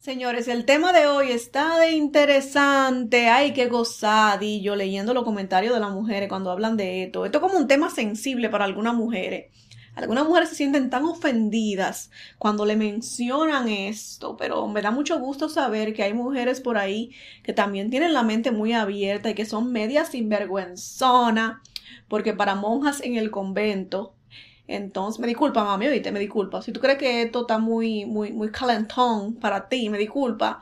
[0.00, 3.28] Señores, el tema de hoy está de interesante.
[3.28, 7.26] Ay, qué gozadillo leyendo los comentarios de las mujeres cuando hablan de esto.
[7.26, 9.52] Esto es como un tema sensible para algunas mujeres.
[9.94, 15.50] Algunas mujeres se sienten tan ofendidas cuando le mencionan esto, pero me da mucho gusto
[15.50, 17.10] saber que hay mujeres por ahí
[17.42, 21.60] que también tienen la mente muy abierta y que son medias sinvergüenzona,
[22.08, 24.14] porque para monjas en el convento
[24.70, 26.62] entonces, me disculpa, mami, oíste, me disculpa.
[26.62, 30.60] Si tú crees que esto está muy, muy, muy calentón para ti, me disculpa.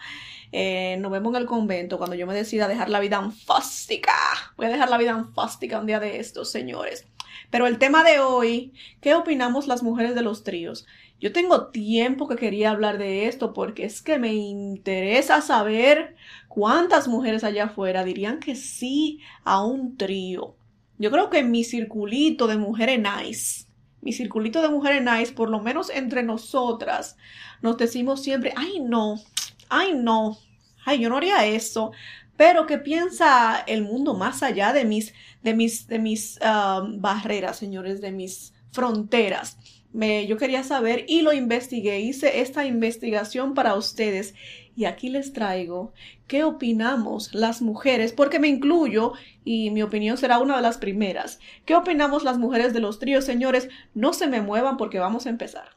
[0.50, 4.14] Eh, nos vemos en el convento cuando yo me decida dejar la vida anfástica.
[4.56, 7.06] Voy a dejar la vida anfástica un día de estos, señores.
[7.50, 10.86] Pero el tema de hoy, ¿qué opinamos las mujeres de los tríos?
[11.20, 16.16] Yo tengo tiempo que quería hablar de esto porque es que me interesa saber
[16.48, 20.54] cuántas mujeres allá afuera dirían que sí a un trío.
[20.96, 23.67] Yo creo que mi circulito de mujeres nice
[24.08, 27.18] mi circulito de mujeres nice, por lo menos entre nosotras,
[27.60, 29.20] nos decimos siempre, ay no,
[29.68, 30.38] ay no,
[30.86, 31.92] ay yo no haría eso.
[32.38, 37.58] Pero ¿qué piensa el mundo más allá de mis, de mis, de mis um, barreras,
[37.58, 39.58] señores, de mis fronteras?
[40.00, 44.34] Yo quería saber y lo investigué, hice esta investigación para ustedes
[44.76, 45.92] y aquí les traigo
[46.28, 51.40] qué opinamos las mujeres, porque me incluyo y mi opinión será una de las primeras.
[51.64, 53.70] ¿Qué opinamos las mujeres de los tríos, señores?
[53.92, 55.76] No se me muevan porque vamos a empezar.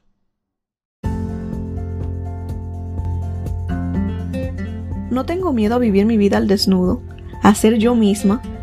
[5.10, 7.02] No tengo miedo a vivir mi vida al desnudo,
[7.42, 8.42] a ser yo misma,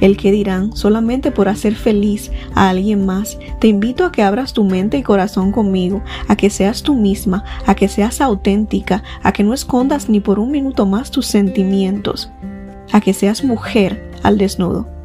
[0.00, 3.38] el que dirán solamente por hacer feliz a alguien más.
[3.58, 7.44] Te invito a que abras tu mente y corazón conmigo, a que seas tú misma,
[7.66, 12.30] a que seas auténtica, a que no escondas ni por un minuto más tus sentimientos,
[12.92, 14.99] a que seas mujer al desnudo.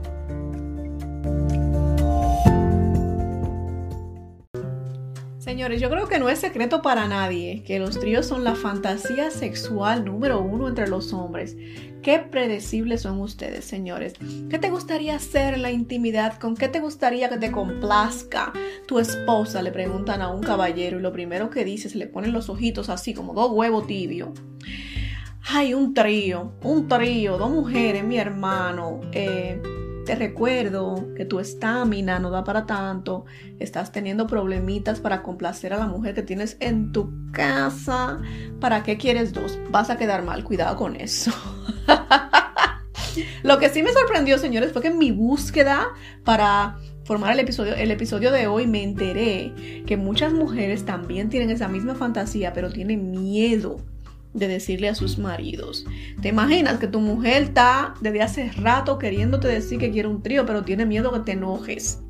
[5.65, 9.31] Señores, yo creo que no es secreto para nadie que los tríos son la fantasía
[9.31, 11.57] sexual número uno entre los hombres.
[12.03, 14.13] Qué predecibles son ustedes, señores.
[14.47, 16.37] ¿Qué te gustaría hacer en la intimidad?
[16.37, 18.53] ¿Con qué te gustaría que te complazca
[18.87, 19.63] tu esposa?
[19.63, 22.89] Le preguntan a un caballero y lo primero que dice, se le ponen los ojitos
[22.89, 24.39] así como dos huevos tibios.
[25.47, 29.01] Ay, un trío, un trío, dos mujeres, mi hermano.
[29.13, 29.59] Eh,
[30.05, 33.25] te recuerdo que tu estamina no da para tanto,
[33.59, 38.21] estás teniendo problemitas para complacer a la mujer que tienes en tu casa.
[38.59, 39.59] ¿Para qué quieres dos?
[39.71, 41.31] Vas a quedar mal, cuidado con eso.
[43.43, 45.88] Lo que sí me sorprendió, señores, fue que en mi búsqueda
[46.23, 51.49] para formar el episodio, el episodio de hoy me enteré que muchas mujeres también tienen
[51.49, 53.77] esa misma fantasía, pero tienen miedo
[54.35, 55.85] de decirle a sus maridos.
[56.22, 60.46] ¿Te imaginas que tu mujer está desde hace rato queriéndote decir que quiere un trío,
[60.46, 62.01] pero tiene miedo que te enojes?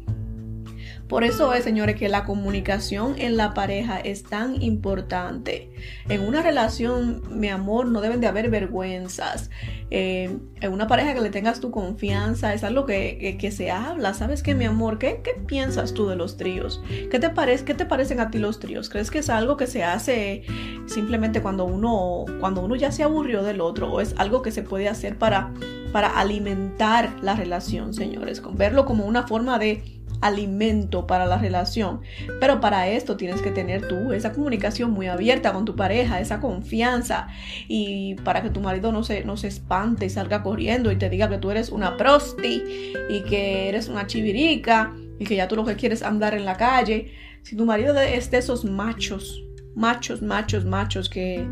[1.08, 5.72] Por eso es, señores, que la comunicación en la pareja es tan importante.
[6.10, 9.52] En una relación, mi amor, no deben de haber vergüenzas.
[9.92, 14.16] Eh, en una pareja que le tengas tu confianza, es algo que, se habla.
[14.16, 14.98] ¿Sabes qué, mi amor?
[14.98, 16.82] ¿Qué, ¿Qué, piensas tú de los tríos?
[17.12, 17.32] ¿Qué te,
[17.64, 18.90] ¿Qué te parecen a ti los tríos?
[18.90, 20.44] ¿Crees que es algo que se hace
[20.88, 23.94] simplemente cuando uno, cuando uno ya se aburrió del otro?
[23.94, 25.54] ¿O es algo que se puede hacer para,
[25.92, 28.42] para alimentar la relación, señores?
[28.42, 32.02] Con verlo como una forma de alimento para la relación.
[32.40, 36.40] Pero para esto tienes que tener tú esa comunicación muy abierta con tu pareja, esa
[36.40, 37.28] confianza
[37.68, 41.10] y para que tu marido no se, no se espante y salga corriendo y te
[41.10, 45.56] diga que tú eres una prosti y que eres una chivirica y que ya tú
[45.56, 47.12] lo que quieres andar en la calle.
[47.44, 49.44] Si tu marido es de esos machos,
[49.76, 51.46] machos, machos, machos que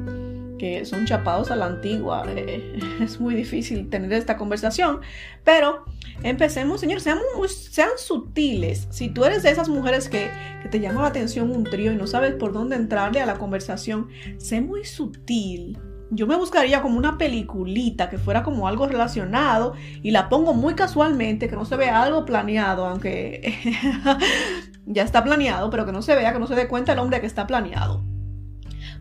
[0.86, 2.24] son chapados a la antigua.
[2.28, 5.02] Eh, es muy difícil tener esta conversación,
[5.44, 5.86] pero
[6.24, 8.88] empecemos, sean, sean sutiles.
[8.92, 10.30] Si tú eres de esas mujeres que,
[10.62, 13.36] que te llama la atención un trío y no sabes por dónde entrarle a la
[13.36, 15.78] conversación, sé muy sutil.
[16.12, 19.74] Yo me buscaría como una peliculita que fuera como algo relacionado
[20.04, 23.56] y la pongo muy casualmente, que no se vea algo planeado, aunque
[24.86, 27.20] ya está planeado, pero que no se vea, que no se dé cuenta el hombre
[27.20, 28.04] que está planeado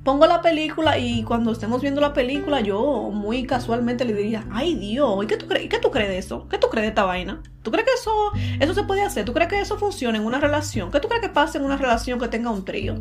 [0.05, 4.75] pongo la película y cuando estemos viendo la película yo muy casualmente le diría, ay
[4.75, 6.49] Dios, ¿y qué tú, qué tú crees de eso?
[6.49, 7.41] ¿Qué tú crees de esta vaina?
[7.63, 9.25] ¿Tú crees que eso, eso se puede hacer?
[9.25, 10.91] ¿Tú crees que eso funciona en una relación?
[10.91, 12.97] ¿Qué tú crees que pasa en una relación que tenga un trío?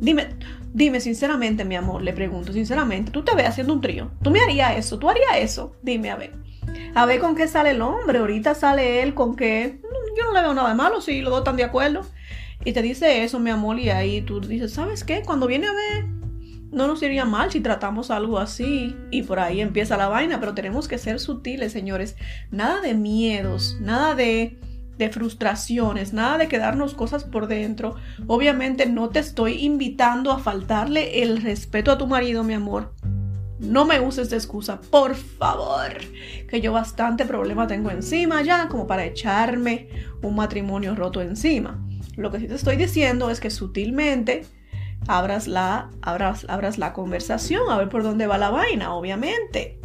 [0.00, 0.28] Dime,
[0.72, 4.10] dime sinceramente, mi amor, le pregunto sinceramente, ¿tú te ves haciendo un trío?
[4.22, 4.98] ¿Tú me harías eso?
[4.98, 5.76] ¿Tú harías eso?
[5.82, 6.32] Dime, a ver.
[6.94, 8.20] A ver con qué sale el hombre.
[8.20, 9.80] Ahorita sale él con que
[10.16, 12.02] yo no le veo nada de malo si los dos están de acuerdo.
[12.64, 15.22] y te dice eso, mi amor, y ahí tú dices, ¿sabes qué?
[15.22, 16.19] Cuando viene a ver,
[16.72, 20.54] no nos iría mal si tratamos algo así y por ahí empieza la vaina, pero
[20.54, 22.16] tenemos que ser sutiles, señores.
[22.50, 24.58] Nada de miedos, nada de,
[24.96, 27.96] de frustraciones, nada de quedarnos cosas por dentro.
[28.26, 32.92] Obviamente no te estoy invitando a faltarle el respeto a tu marido, mi amor.
[33.58, 35.98] No me uses de excusa, por favor,
[36.48, 39.88] que yo bastante problema tengo encima ya como para echarme
[40.22, 41.78] un matrimonio roto encima.
[42.16, 44.46] Lo que sí te estoy diciendo es que sutilmente
[45.06, 49.78] abras la, abras, abras la conversación, a ver por dónde va la vaina, obviamente.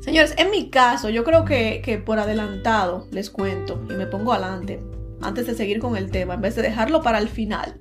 [0.00, 4.32] Señores, en mi caso, yo creo que, que por adelantado les cuento y me pongo
[4.32, 4.82] adelante
[5.20, 7.80] antes de seguir con el tema, en vez de dejarlo para el final.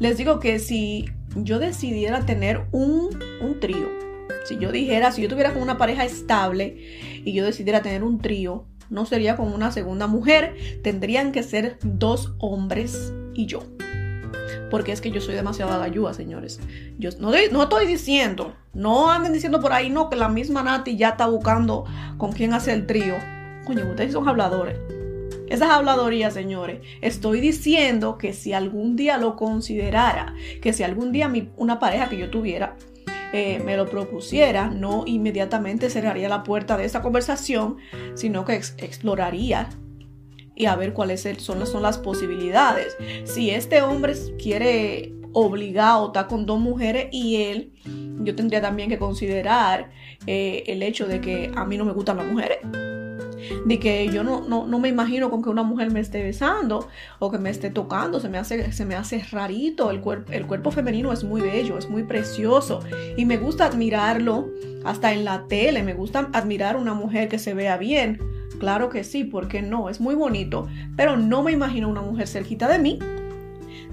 [0.00, 1.04] Les digo que si
[1.36, 3.10] yo decidiera tener un,
[3.40, 3.88] un trío,
[4.44, 8.18] si yo dijera, si yo tuviera con una pareja estable y yo decidiera tener un
[8.18, 13.62] trío, no sería con una segunda mujer, tendrían que ser dos hombres y yo
[14.70, 16.60] porque es que yo soy demasiado agayúa, señores.
[16.98, 21.10] Yo no, estoy diciendo, no anden diciendo por ahí, no, que la misma Nati ya
[21.10, 21.84] está buscando
[22.16, 23.14] con quién hacer el trío.
[23.64, 24.78] Coño, ustedes son habladores.
[25.48, 26.80] Esas habladorías, señores.
[27.00, 32.16] Estoy diciendo que si algún día lo considerara, que si algún día una pareja que
[32.16, 32.76] yo tuviera
[33.32, 37.76] eh, me lo propusiera, no inmediatamente cerraría la puerta de esa conversación,
[38.14, 39.68] sino que exploraría
[40.60, 42.94] y a ver cuáles son, son las posibilidades.
[43.24, 47.72] Si este hombre quiere obligado estar con dos mujeres y él,
[48.22, 49.90] yo tendría también que considerar
[50.26, 52.58] eh, el hecho de que a mí no me gustan las mujeres.
[53.64, 56.88] De que yo no, no, me imagino con que una mujer me esté besando
[57.20, 59.90] o que me esté tocando, se me hace, se me hace rarito.
[59.90, 62.80] El, el cuerpo femenino es muy bello, es muy precioso
[63.16, 64.50] y me gusta admirarlo
[64.84, 65.82] hasta en la tele.
[65.82, 69.88] Me gusta admirar una mujer que se vea bien Claro que sí, porque no?
[69.88, 72.98] Es muy bonito, pero no me imagino una mujer cerquita de mí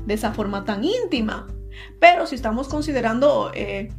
[0.06, 1.48] de esa forma tan íntima.
[2.00, 3.90] Pero si estamos considerando eh,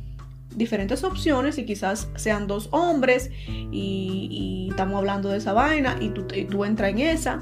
[0.55, 6.27] diferentes opciones y quizás sean dos hombres y, estamos hablando de esa vaina y tú,
[6.35, 7.41] y tú entras en esa,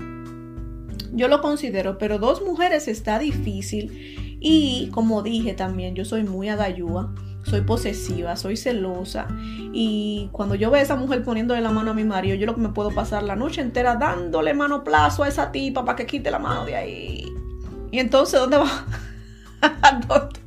[1.12, 6.48] yo lo considero, pero dos mujeres está difícil y como dije también, yo soy muy
[6.48, 7.12] agayúa
[7.48, 9.28] soy posesiva, soy celosa.
[9.72, 12.54] Y cuando yo veo a esa mujer poniéndole la mano a mi marido, yo lo
[12.54, 16.06] que me puedo pasar la noche entera dándole mano plazo a esa tipa para que
[16.06, 17.32] quite la mano de ahí.
[17.92, 18.86] Y entonces, ¿dónde va?
[20.08, 20.40] ¿Dónde,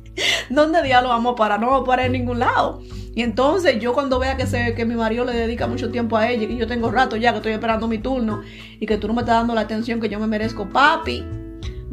[0.50, 1.56] ¿Dónde diablo vamos para?
[1.56, 2.82] No vamos para en ningún lado.
[3.14, 6.28] Y entonces yo cuando vea que, se, que mi marido le dedica mucho tiempo a
[6.28, 8.42] ella y que yo tengo rato ya que estoy esperando mi turno
[8.78, 11.24] y que tú no me estás dando la atención que yo me merezco, papi,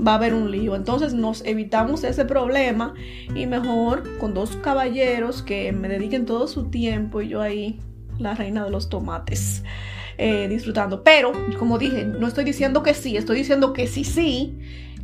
[0.06, 0.76] va a haber un lío.
[0.76, 2.94] Entonces nos evitamos ese problema
[3.36, 7.80] y mejor con dos caballeros que me dediquen todo su tiempo y yo ahí,
[8.20, 9.64] la reina de los tomates,
[10.18, 11.04] eh, disfrutando.
[11.04, 14.58] Pero, como dije, no estoy diciendo que sí, estoy diciendo que sí, sí.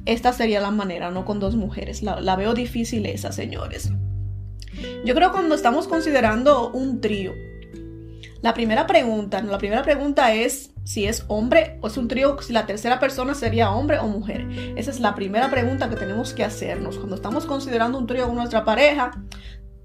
[0.05, 2.03] Esta sería la manera, no con dos mujeres.
[2.03, 3.91] La, la veo difícil esa, señores.
[5.05, 7.31] Yo creo cuando estamos considerando un trío,
[8.41, 12.53] la primera pregunta, la primera pregunta es si es hombre o es un trío, si
[12.53, 14.47] la tercera persona sería hombre o mujer.
[14.75, 16.97] Esa es la primera pregunta que tenemos que hacernos.
[16.97, 19.11] Cuando estamos considerando un trío con nuestra pareja,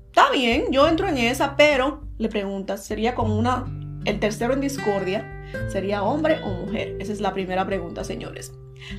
[0.07, 3.65] está bien, yo entro en esa, pero le preguntas, ¿sería como una,
[4.05, 5.25] el tercero en discordia?
[5.69, 6.97] ¿Sería hombre o mujer?
[6.99, 8.53] Esa es la primera pregunta, señores.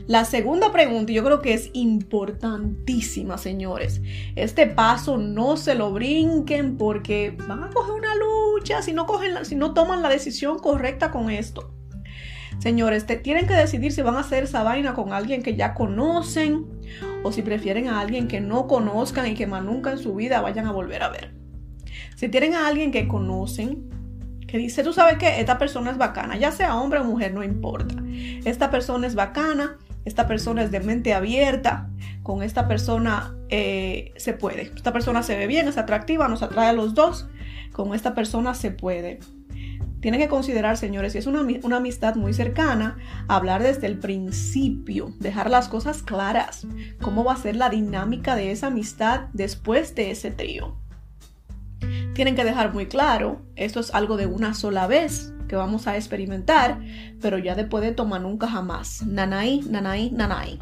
[0.08, 4.02] La segunda pregunta, yo creo que es importantísima, señores.
[4.36, 9.08] Este paso no se lo brinquen porque van a coger una lucha si no,
[9.44, 11.74] si no toman la decisión correcta con esto.
[12.60, 15.74] Señores, te, tienen que decidir si van a hacer esa vaina con alguien que ya
[15.74, 16.68] conocen
[17.24, 20.42] o si prefieren a alguien que no conozcan y que más nunca en su vida
[20.42, 21.34] vayan a volver a ver.
[22.16, 23.90] Si tienen a alguien que conocen,
[24.50, 27.44] que dice, tú sabes que esta persona es bacana, ya sea hombre o mujer, no
[27.44, 27.96] importa.
[28.46, 31.90] Esta persona es bacana, esta persona es de mente abierta,
[32.24, 34.72] con esta persona eh, se puede.
[34.76, 37.28] Esta persona se ve bien, es atractiva, nos atrae a los dos,
[37.72, 39.20] con esta persona se puede.
[40.02, 45.14] Tienen que considerar, señores, si es una, una, amistad muy cercana, hablar desde el principio,
[45.20, 46.66] dejar las cosas claras,
[47.02, 50.78] cómo va a ser la dinámica de esa amistad después de ese trío.
[52.14, 55.96] Tienen que dejar muy claro, esto es algo de una sola vez que vamos a
[55.96, 56.80] experimentar,
[57.22, 59.04] pero ya después de tomar nunca jamás.
[59.06, 60.60] Nanay, nanay, nanay.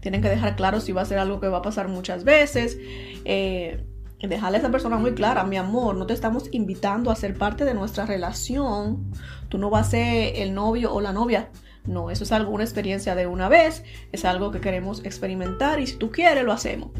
[0.00, 2.78] Tienen que dejar claro si va a ser algo que va a pasar muchas veces.
[3.24, 3.84] Eh,
[4.22, 7.74] a esa persona muy clara, mi amor, no te estamos invitando a ser parte de
[7.74, 9.10] nuestra relación.
[9.48, 11.50] Tú no vas a ser el novio o la novia.
[11.84, 13.82] No, eso es algo, una experiencia de una vez,
[14.12, 16.90] es algo que queremos experimentar y si tú quieres lo hacemos.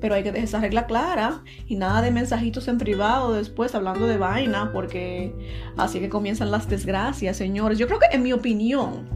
[0.00, 4.06] Pero hay que dejar esa regla clara y nada de mensajitos en privado después hablando
[4.06, 5.34] de vaina, porque
[5.76, 7.78] así que comienzan las desgracias, señores.
[7.78, 9.08] Yo creo que en mi opinión,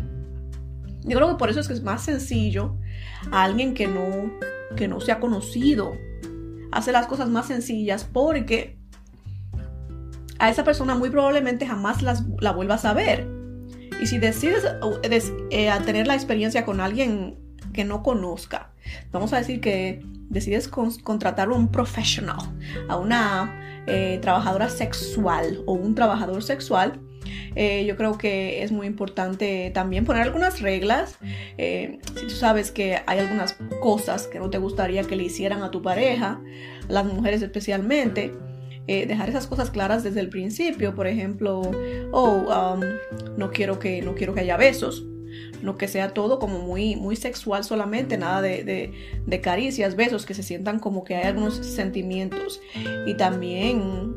[1.04, 2.76] Yo creo que por eso es que es más sencillo
[3.30, 4.32] a alguien que no,
[4.76, 5.92] que no se ha conocido.
[6.70, 8.78] Hace las cosas más sencillas porque
[10.38, 13.28] a esa persona muy probablemente jamás las, la vuelvas a ver.
[14.00, 14.64] Y si decides
[15.50, 17.38] eh, tener la experiencia con alguien
[17.72, 18.70] que no conozca,
[19.10, 22.38] vamos a decir que decides contratar a un professional,
[22.88, 27.00] a una eh, trabajadora sexual o un trabajador sexual,
[27.54, 31.18] eh, yo creo que es muy importante también poner algunas reglas.
[31.56, 35.70] si tú sabes que hay algunas cosas que no te gustaría que le hicieran a
[35.70, 36.40] tu pareja,
[36.88, 38.34] las mujeres especialmente,
[38.88, 41.62] eh, dejar esas cosas claras desde el principio, por ejemplo,
[42.10, 42.80] oh, um,
[43.36, 45.06] no, quiero que, no quiero que haya besos,
[45.62, 48.92] no que sea todo como muy, muy sexual solamente, nada de,
[49.26, 52.60] de, caricias, besos, que se sientan como que hay algunos sentimientos.
[53.06, 54.16] Y también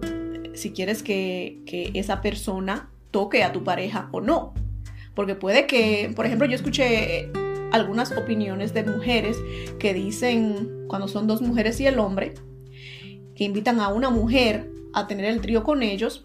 [0.53, 4.53] si quieres que, que esa persona toque a tu pareja o no.
[5.13, 7.31] Porque puede que, por ejemplo, yo escuché
[7.71, 9.37] algunas opiniones de mujeres
[9.79, 12.33] que dicen, cuando son dos mujeres y el hombre,
[13.35, 16.23] que invitan a una mujer a tener el trío con ellos,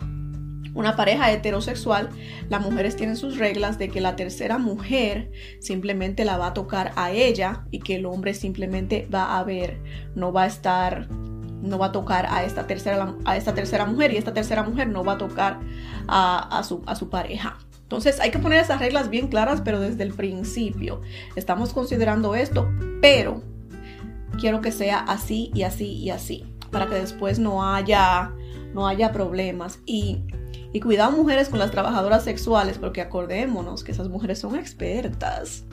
[0.75, 2.11] una pareja heterosexual,
[2.49, 6.93] las mujeres tienen sus reglas de que la tercera mujer simplemente la va a tocar
[6.97, 9.81] a ella y que el hombre simplemente va a ver,
[10.15, 14.13] no va a estar, no va a tocar a esta tercera, a esta tercera mujer
[14.13, 15.61] y esta tercera mujer no va a tocar
[16.09, 17.59] a, su, a su pareja.
[17.83, 21.01] Entonces hay que poner esas reglas bien claras, pero desde el principio.
[21.35, 22.71] Estamos considerando esto,
[23.03, 23.43] pero
[24.39, 28.33] quiero que sea así y así y así para que después no haya,
[28.75, 29.81] no haya problemas.
[29.87, 30.23] Y,
[30.73, 35.65] y cuidado mujeres con las trabajadoras sexuales, porque acordémonos que esas mujeres son expertas.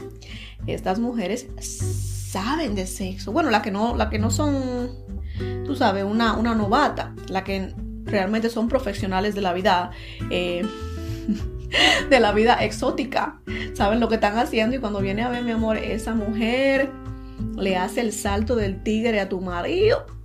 [0.66, 3.32] Estas mujeres saben de sexo.
[3.32, 4.90] Bueno, la que no, la que no son,
[5.66, 7.74] tú sabes, una, una novata, la que
[8.06, 9.92] realmente son profesionales de la vida.
[10.30, 10.66] Eh,
[12.10, 13.40] de la vida exótica.
[13.74, 16.90] Saben lo que están haciendo y cuando viene a ver, mi amor, esa mujer
[17.56, 20.17] le hace el salto del tigre a tu marido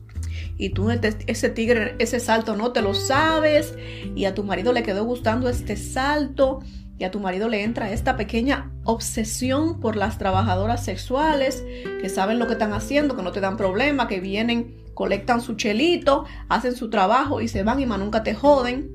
[0.56, 3.74] y tú ese tigre, ese salto no te lo sabes
[4.14, 6.60] y a tu marido le quedó gustando este salto
[6.98, 11.64] y a tu marido le entra esta pequeña obsesión por las trabajadoras sexuales
[12.00, 15.54] que saben lo que están haciendo, que no te dan problema, que vienen, colectan su
[15.54, 18.90] chelito, hacen su trabajo y se van y más nunca te joden.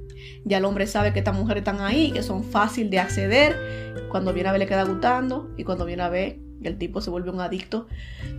[0.45, 4.07] Ya el hombre sabe que estas mujeres están ahí, que son fácil de acceder.
[4.09, 7.09] Cuando viene a ver le queda gustando y cuando viene a ver el tipo se
[7.09, 7.87] vuelve un adicto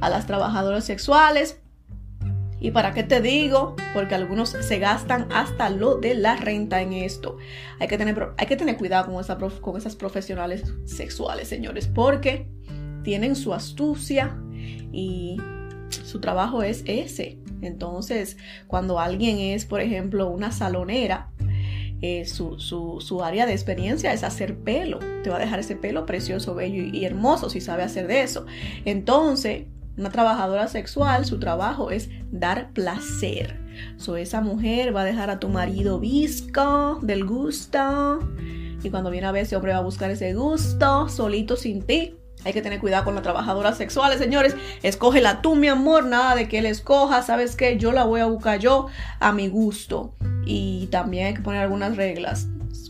[0.00, 1.60] a las trabajadoras sexuales.
[2.61, 3.77] ¿Y para qué te digo?
[3.95, 7.37] Porque algunos se gastan hasta lo de la renta en esto.
[7.79, 9.12] Hay que tener, hay que tener cuidado
[9.61, 12.49] con, esas profesionales sexuales, señores, porque
[13.05, 14.37] tienen su astucia
[14.93, 15.37] y
[15.91, 17.38] su trabajo es ese.
[17.62, 18.37] Entonces,
[18.67, 21.31] cuando alguien es, por ejemplo, una salonera,
[22.00, 25.00] eh, su, su, área de experiencia es hacer pelo.
[25.23, 28.23] Te va a dejar ese pelo precioso, bello y, y hermoso si sabe hacer de
[28.23, 28.47] eso.
[28.85, 29.65] Entonces,
[29.99, 33.61] una trabajadora sexual, su trabajo es dar placer.
[33.97, 38.21] So, esa mujer va a dejar a tu marido visco del gusto.
[38.83, 42.14] Y cuando viene a ver, ese hombre va a buscar ese gusto solito sin ti.
[42.45, 44.55] Hay que tener cuidado con las trabajadoras sexuales, señores.
[44.83, 46.05] Escógela tú, mi amor.
[46.05, 47.23] Nada de que él escoja.
[47.23, 47.76] ¿Sabes qué?
[47.78, 48.87] Yo la voy a buscar yo
[49.19, 50.14] a mi gusto.
[50.45, 52.47] Y también hay que poner algunas reglas.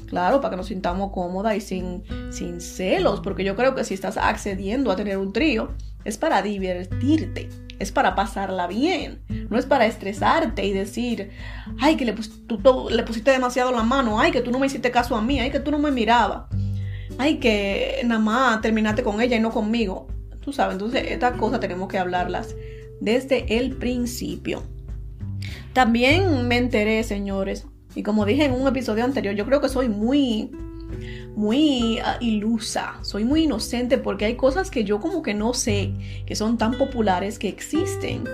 [0.06, 3.20] Claro, para que nos sintamos cómodas y sin, sin celos.
[3.20, 5.70] Porque yo creo que si estás accediendo a tener un trío,
[6.08, 7.48] es para divertirte,
[7.78, 11.30] es para pasarla bien, no es para estresarte y decir,
[11.78, 15.22] ay, que le, pusiste demasiado la mano, ay, que tú no me hiciste caso a
[15.22, 16.44] mí, ay, que tú no me mirabas,
[17.18, 20.08] ay, que nada más terminaste con ella y no conmigo.
[20.40, 22.54] Tú sabes, entonces estas cosas tenemos que hablarlas
[23.00, 24.62] desde el principio.
[25.74, 29.88] También me enteré, señores, y como dije en un episodio anterior, yo creo que soy
[29.88, 30.50] muy
[31.38, 35.92] muy ah, ilusa, soy muy inocente porque hay cosas que yo como que no sé,
[36.26, 38.24] que son tan populares que existen,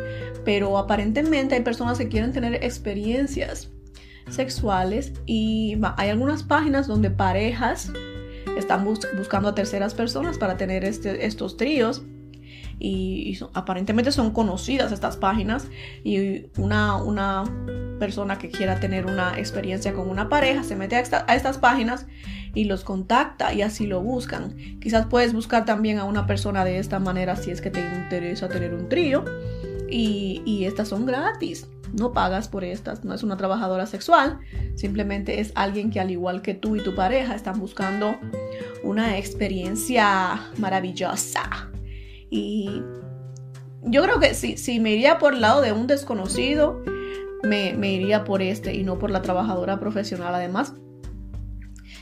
[0.43, 3.69] pero aparentemente hay personas que quieren tener experiencias
[4.31, 7.93] sexuales y hay algunas páginas donde parejas
[8.57, 12.03] están buscando a terceras personas para tener este, estos tríos
[12.79, 15.69] y, aparentemente son conocidas estas páginas
[16.03, 17.45] y una, una
[17.99, 22.07] persona que quiera tener una experiencia con una pareja se mete a, estas páginas
[22.55, 24.57] y los contacta y así lo buscan.
[24.81, 28.49] Quizás puedes buscar también a una persona de esta manera si es que te interesa
[28.49, 29.25] tener un trío
[29.89, 31.69] y, y estas son gratis.
[31.93, 34.41] No pagas por estas, no es una trabajadora sexual,
[34.75, 38.17] simplemente es alguien que al igual que tú y tu pareja están buscando
[38.83, 41.71] una experiencia maravillosa.
[42.35, 42.83] Y
[43.83, 46.83] yo creo que si, si me iría por el lado de un desconocido,
[47.45, 50.35] me, iría por este y no por la trabajadora profesional.
[50.35, 50.75] Además,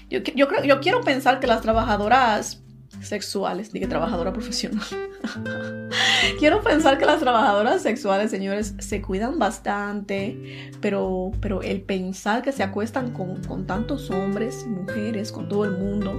[0.08, 2.62] yo, yo, creo, yo quiero pensar que las trabajadoras
[3.02, 4.86] sexuales, dije trabajadora profesional.
[6.38, 12.52] Quiero pensar que las trabajadoras sexuales, señores, se cuidan bastante, pero, pero el pensar que
[12.52, 16.18] se acuestan con, con tantos hombres, mujeres, con todo el mundo,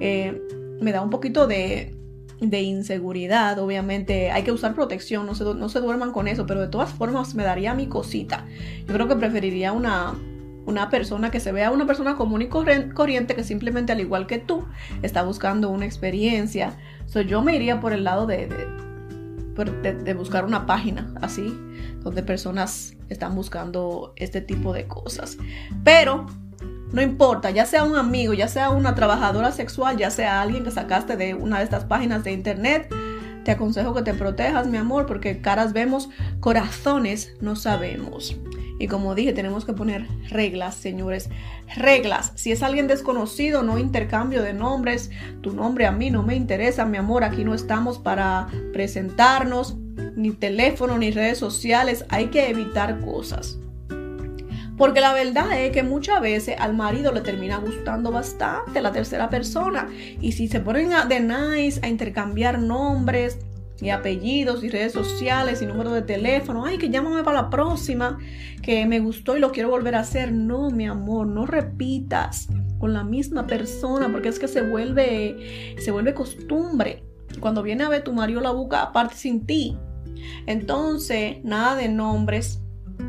[0.00, 0.42] eh,
[0.80, 1.98] me da un poquito de,
[2.40, 6.60] de inseguridad, obviamente hay que usar protección, no se, no se duerman con eso, pero
[6.60, 8.46] de todas formas me daría mi cosita.
[8.86, 10.14] Yo creo que preferiría una,
[10.68, 14.38] una persona que se vea una persona común y corriente que simplemente al igual que
[14.38, 14.64] tú
[15.02, 16.76] está buscando una experiencia.
[17.06, 21.58] So, yo me iría por el lado de, de, de, buscar una página así,
[22.02, 25.38] donde personas están buscando este tipo de cosas.
[25.84, 26.26] Pero
[26.92, 30.70] no importa, ya sea un amigo, ya sea una trabajadora sexual, ya sea alguien que
[30.70, 32.92] sacaste de una de estas páginas de internet,
[33.44, 36.08] te aconsejo que te protejas, mi amor, porque caras vemos,
[36.40, 38.36] corazones no sabemos.
[38.78, 41.30] Y como dije, tenemos que poner reglas, señores.
[41.76, 42.32] Reglas.
[42.36, 45.10] Si es alguien desconocido, no intercambio de nombres.
[45.40, 47.24] Tu nombre a mí no me interesa, mi amor.
[47.24, 49.76] Aquí no estamos para presentarnos.
[50.14, 52.04] Ni teléfono, ni redes sociales.
[52.08, 53.58] Hay que evitar cosas.
[54.78, 59.28] Porque la verdad es que muchas veces al marido le termina gustando bastante la tercera
[59.28, 59.88] persona.
[60.20, 63.38] Y si se ponen de nice a intercambiar nombres,
[63.80, 66.64] y apellidos y redes sociales y número de teléfono.
[66.64, 68.18] Ay, que llámame para la próxima,
[68.62, 70.32] que me gustó y lo quiero volver a hacer.
[70.32, 75.90] No, mi amor, no repitas con la misma persona porque es que se vuelve, se
[75.90, 77.02] vuelve costumbre.
[77.40, 79.76] Cuando viene a ver tu marido la busca aparte sin ti.
[80.46, 82.60] Entonces, nada de nombres,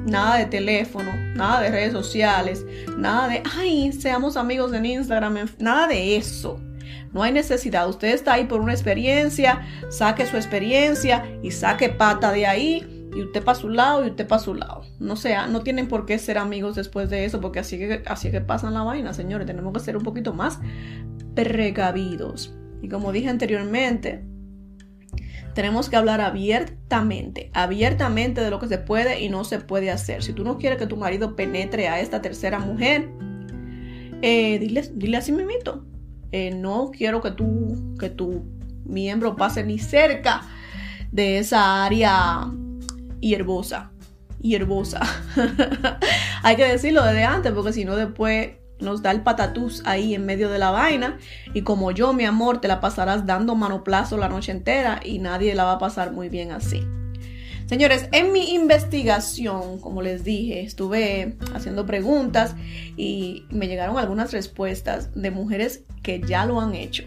[0.09, 2.65] nada de teléfono, nada de redes sociales,
[2.97, 6.59] nada de, ay, seamos amigos en Instagram, nada de eso.
[7.11, 7.89] No hay necesidad.
[7.89, 12.95] Usted está ahí por una experiencia, saque su experiencia y saque pata de ahí.
[13.15, 14.83] Y usted para su lado y usted para su lado.
[14.99, 18.29] No sea, no tienen por qué ser amigos después de eso, porque así que, así
[18.29, 19.47] que pasan la vaina, señores.
[19.47, 20.59] Tenemos que ser un poquito más
[21.33, 22.53] precavidos.
[22.83, 24.23] Y como dije anteriormente,
[25.59, 30.23] tenemos que hablar abiertamente, abiertamente de lo que se puede y no se puede hacer.
[30.23, 33.09] Si tú no quieres que tu marido penetre a esta tercera mujer,
[34.21, 35.83] eh, dile, así mimito.
[36.31, 38.45] Eh, no quiero que tú, que tu
[38.85, 40.43] miembro pase ni cerca
[41.11, 42.49] de esa área
[43.19, 43.91] hierbosa.
[44.39, 45.01] Hierbosa.
[46.43, 50.25] Hay que decirlo desde antes, porque si no, después nos da el patatús ahí en
[50.25, 51.17] medio de la vaina.
[51.53, 55.55] Y como yo, mi amor, te la pasarás dando manoplazo la noche entera y nadie
[55.55, 56.83] la va a pasar muy bien así.
[57.69, 62.55] Señores, en mi investigación, como les dije, estuve haciendo preguntas
[62.97, 67.03] y me llegaron algunas respuestas de mujeres que ya lo han hecho.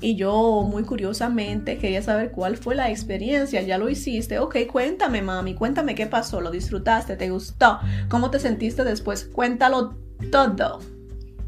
[0.00, 3.60] Y yo muy curiosamente quería saber cuál fue la experiencia.
[3.62, 4.38] Ya lo hiciste.
[4.38, 5.54] Ok, cuéntame, mami.
[5.54, 6.40] Cuéntame qué pasó.
[6.40, 7.16] ¿Lo disfrutaste?
[7.16, 7.80] ¿Te gustó?
[8.08, 9.24] ¿Cómo te sentiste después?
[9.24, 9.98] Cuéntalo
[10.30, 10.80] todo.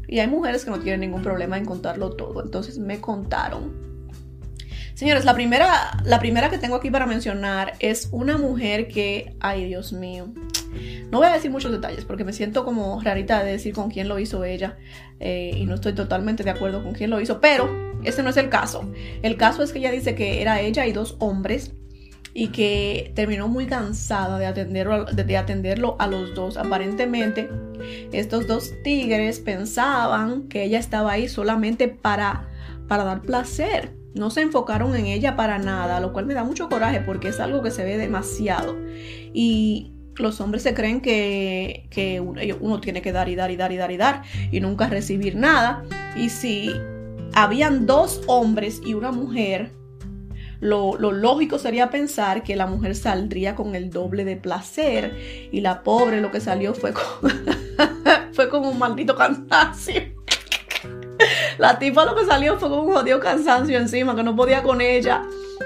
[0.07, 2.43] Y hay mujeres que no tienen ningún problema en contarlo todo.
[2.43, 3.91] Entonces me contaron
[5.01, 9.65] Señores, la primera, la primera que tengo aquí para mencionar es una mujer que, ay
[9.65, 10.27] Dios mío,
[11.09, 14.07] no voy a decir muchos detalles porque me siento como rarita de decir con quién
[14.07, 14.77] lo hizo ella
[15.19, 18.37] eh, y no estoy totalmente de acuerdo con quién lo hizo, pero ese no es
[18.37, 18.91] el caso.
[19.23, 21.73] El caso es que ella dice que era ella y dos hombres
[22.33, 26.57] y que terminó muy cansada de atenderlo, de atenderlo a los dos.
[26.57, 27.49] Aparentemente,
[28.11, 32.47] estos dos tigres pensaban que ella estaba ahí solamente para,
[32.87, 36.69] para dar placer no se enfocaron en ella para nada, lo cual me da mucho
[36.69, 38.75] coraje porque es algo que se ve demasiado.
[39.33, 41.87] Y los hombres se creen que,
[42.59, 45.35] uno tiene que dar y dar y dar y dar y dar y nunca recibir
[45.35, 45.83] nada.
[46.15, 46.71] Y si
[47.33, 49.71] habían dos hombres y una mujer,
[50.61, 55.81] lo, lógico sería pensar que la mujer saldría con el doble de placer y la
[55.83, 56.93] pobre lo que salió fue,
[58.33, 60.03] fue como un maldito cansancio.
[61.57, 64.81] La tipa lo que salió fue con un jodido cansancio encima, que no podía con
[64.81, 65.23] ella.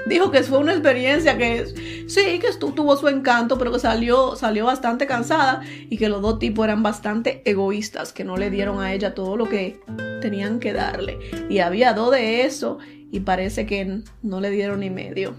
[0.08, 1.66] Dijo que fue una experiencia que
[2.08, 6.40] sí, que tuvo su encanto, pero que salió, salió bastante cansada y que los dos
[6.40, 9.80] tipos eran bastante egoístas, que no le dieron a ella todo lo que
[10.22, 11.20] tenían que darle.
[11.50, 12.78] Y había dos de eso
[13.16, 15.36] y parece que no le dieron ni medio.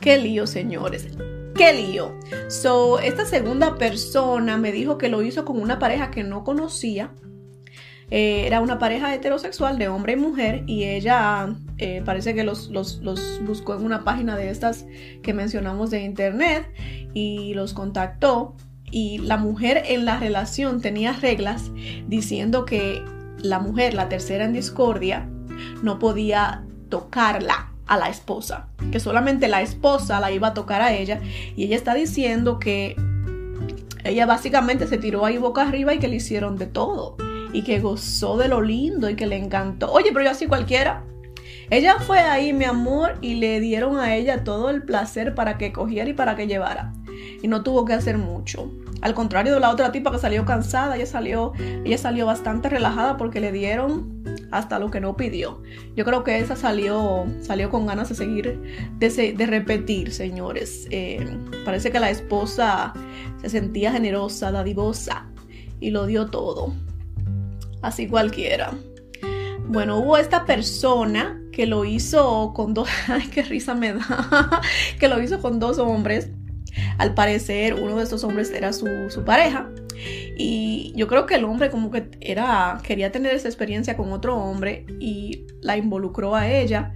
[0.00, 1.08] Qué lío, señores.
[1.54, 2.18] Qué lío.
[2.48, 7.12] So, esta segunda persona me dijo que lo hizo con una pareja que no conocía
[8.10, 12.68] eh, era una pareja heterosexual de hombre y mujer y ella eh, parece que los,
[12.68, 13.02] los,
[13.44, 14.86] buscó en una página de estas
[15.22, 16.70] que mencionamos de internet
[17.14, 18.54] y los contactó
[18.92, 21.72] y la mujer en la relación tenía reglas
[22.06, 23.02] diciendo que
[23.38, 25.28] la mujer, la tercera en discordia,
[25.82, 30.92] no podía tocarla a la esposa, que solamente la esposa la iba a tocar a
[30.92, 31.20] ella
[31.54, 32.96] y ella está diciendo que
[34.04, 37.16] ella básicamente se tiró ahí boca arriba y que le hicieron de todo
[37.52, 39.90] y que gozó de lo lindo y que le encantó.
[39.92, 41.04] Oye, pero yo así cualquiera.
[41.70, 45.72] Ella fue ahí, mi amor, y le dieron a ella todo el placer para que
[45.72, 46.92] cogiera y para que llevara.
[47.42, 48.70] Y no tuvo que hacer mucho.
[49.02, 51.52] Al contrario de la otra tipa que salió cansada, ella salió,
[51.84, 55.62] ella salió bastante relajada porque le dieron hasta lo que no pidió.
[55.94, 58.60] Yo creo que esa salió, salió con ganas de seguir,
[58.98, 60.86] de, repetir, señores.
[60.90, 61.26] Eh,
[61.64, 62.94] parece que la esposa
[63.42, 65.26] se sentía generosa, dadivosa
[65.80, 66.72] y lo dio todo.
[67.82, 68.72] Así cualquiera.
[69.68, 74.60] Bueno, hubo esta persona que lo hizo con dos, ay, qué risa me da,
[75.00, 76.30] que lo hizo con dos hombres.
[76.98, 79.68] Al parecer, uno de estos hombres era su, su pareja.
[80.36, 84.36] Y yo creo que el hombre como que era, quería tener esa experiencia con otro
[84.36, 86.94] hombre y la involucró a ella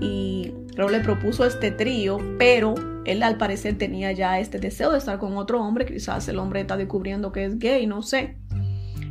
[0.00, 4.98] y creo le propuso este trío, pero él al parecer tenía ya este deseo de
[4.98, 8.36] estar con otro hombre, quizás el hombre está descubriendo que es gay, no sé.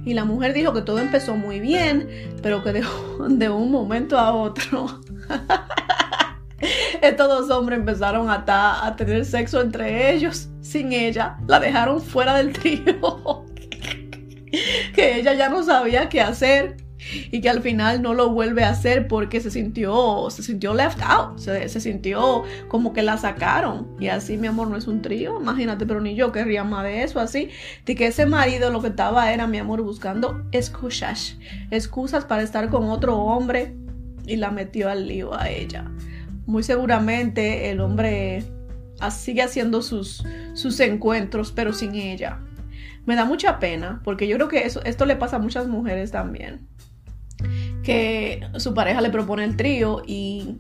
[0.06, 2.08] Y la mujer dijo que todo empezó muy bien,
[2.42, 2.84] pero que de,
[3.30, 5.02] de un momento a otro
[7.02, 11.38] estos dos hombres empezaron a, a tener sexo entre ellos sin ella.
[11.48, 13.46] La dejaron fuera del trío.
[14.94, 16.78] que ella ya no sabía qué hacer
[17.32, 21.00] y que al final no lo vuelve a hacer porque se sintió, se sintió left
[21.02, 23.88] out, se, sintió como que la sacaron.
[24.00, 27.04] Y así, mi amor, no es un trío, imagínate, pero ni yo querría más de
[27.04, 27.50] eso, así,
[27.86, 31.38] de que ese marido lo que estaba era, mi amor, buscando excusas,
[31.72, 33.76] excusas para estar con otro hombre
[34.26, 35.90] y la metió al lío a ella.
[36.48, 38.44] Muy seguramente el hombre
[39.12, 42.40] sigue haciendo sus, sus encuentros, pero sin ella.
[43.06, 46.12] Me da mucha pena, porque yo creo que eso, esto le pasa a muchas mujeres
[46.12, 46.68] también
[47.88, 50.58] que su pareja le propone el trío y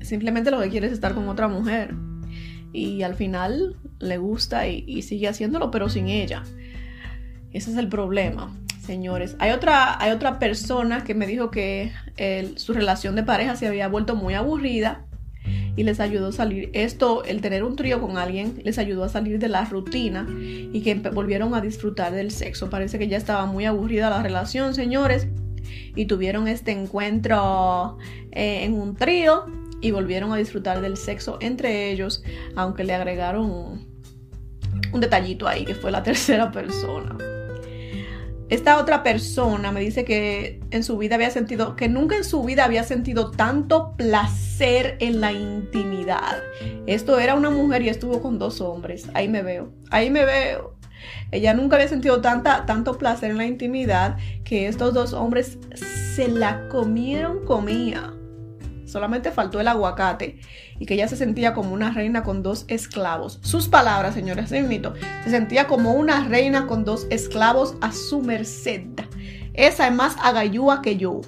[0.00, 1.94] simplemente lo que quiere es estar con otra mujer.
[2.72, 6.44] Y al final le gusta y, sigue haciéndolo, pero sin ella.
[7.52, 9.36] Ese es el problema, señores.
[9.38, 11.92] Hay otra, hay otra persona que me dijo que
[12.56, 15.04] su relación de pareja se había vuelto muy aburrida
[15.76, 16.70] y les ayudó a salir.
[16.72, 20.82] Esto, el tener un trío con alguien, les ayudó a salir de la rutina y
[20.82, 22.70] que volvieron a disfrutar del sexo.
[22.70, 25.26] Parece que ya estaba muy aburrida la relación, señores
[25.94, 27.98] y tuvieron este encuentro
[28.32, 29.46] eh, en un trío
[29.80, 32.22] y volvieron a disfrutar del sexo entre ellos,
[32.56, 33.86] aunque le agregaron
[34.92, 37.16] un detallito ahí que fue la tercera persona.
[38.52, 42.44] Esta otra persona me dice que en su vida había sentido, que nunca en su
[42.44, 46.42] vida había sentido tanto placer en la intimidad.
[46.86, 49.08] Esto era una mujer y estuvo con dos hombres.
[49.14, 50.76] Ahí me veo, ahí me veo.
[51.30, 55.56] Ella nunca había sentido tanta, tanto placer en la intimidad que estos dos hombres
[56.14, 58.12] se la comieron comía.
[58.92, 60.38] Solamente faltó el aguacate
[60.78, 63.38] y que ella se sentía como una reina con dos esclavos.
[63.40, 64.62] Sus palabras, señores, se
[65.24, 68.82] Se sentía como una reina con dos esclavos a su merced.
[69.54, 71.22] Esa es más agayúa que yo.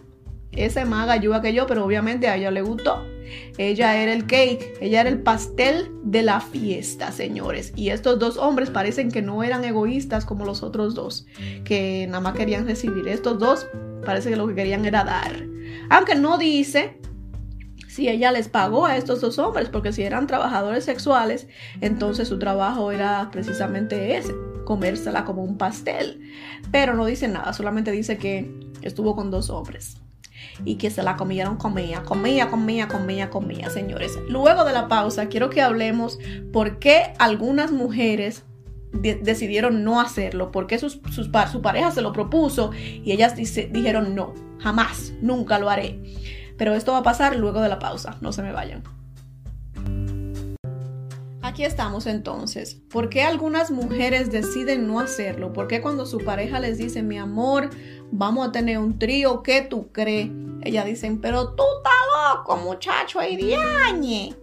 [0.53, 3.03] Esa es más agayúa que yo, pero obviamente a ella le gustó.
[3.57, 7.73] Ella era el cake, ella era el pastel de la fiesta, señores.
[7.77, 11.25] Y estos dos hombres parecen que no eran egoístas como los otros dos,
[11.65, 13.09] que nada más querían recibir.
[13.09, 13.67] Estos dos
[14.05, 15.47] parece que lo que querían era dar.
[15.89, 16.99] Aunque no dice
[17.95, 21.47] si ella les pagó a estos dos hombres, porque si eran trabajadores sexuales,
[21.81, 26.21] entonces su trabajo era precisamente ese, comérsela como un pastel.
[26.73, 28.53] Pero no dice nada, solamente dice que
[28.83, 29.99] estuvo con dos hombres
[30.65, 34.19] y que se la comieron, comía, comía, comía, comía, comía, señores.
[34.29, 36.19] Luego de la pausa, quiero que hablemos
[36.53, 38.43] por qué algunas mujeres
[38.91, 44.35] decidieron no hacerlo, porque sus, sus, su pareja se lo propuso y ellas dijeron no,
[44.59, 46.01] jamás, nunca lo haré.
[46.57, 48.83] Pero esto va a pasar luego de la pausa, no se me vayan.
[51.43, 52.79] Aquí estamos entonces.
[52.91, 55.53] ¿Por qué algunas mujeres deciden no hacerlo?
[55.53, 57.71] ¿Por qué cuando su pareja les dice, mi amor,
[58.11, 60.31] vamos a tener un trío, ¿qué tú crees?
[60.63, 64.35] Ellas dicen, pero tú estás loco, muchacho, hay diañe.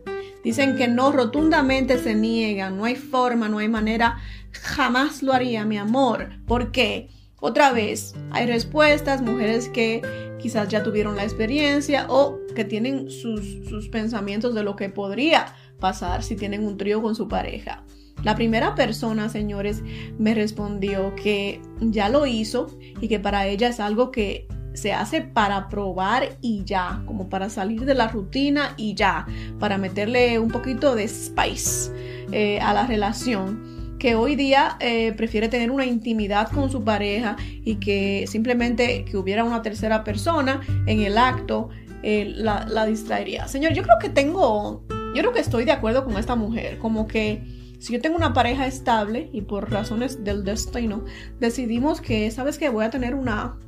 [0.43, 4.19] Dicen que no, rotundamente se niegan, no hay forma, no hay manera,
[4.52, 6.30] jamás lo haría, mi amor.
[6.47, 7.10] ¿Por qué?
[7.39, 13.66] Otra vez, hay respuestas, mujeres que quizás ya tuvieron la experiencia o que tienen sus,
[13.68, 17.84] sus pensamientos de lo que podría pasar si tienen un trío con su pareja.
[18.24, 19.84] La primera persona, señores,
[20.20, 22.68] me respondió que ya lo hizo
[23.00, 27.50] y que para ella es algo que se hace para probar y ya, como para
[27.50, 29.26] salir de la rutina y ya,
[29.60, 31.92] para meterle un poquito de spice
[32.32, 33.71] eh, a la relación
[34.02, 39.16] que hoy día eh, prefiere tener una intimidad con su pareja y que simplemente que
[39.16, 41.70] hubiera una tercera persona en el acto
[42.02, 43.48] eh, la, distraería.
[43.48, 47.06] Señor, yo creo que tengo yo creo que estoy de acuerdo con esta mujer, como
[47.06, 47.44] que
[47.78, 51.06] si yo tengo una pareja estable y por razones del destino
[51.40, 53.60] decidimos que, ¿sabes que Voy a tener una,